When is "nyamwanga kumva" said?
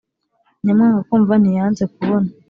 0.63-1.33